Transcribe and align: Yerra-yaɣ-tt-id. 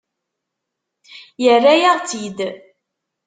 Yerra-yaɣ-tt-id. 1.43 2.39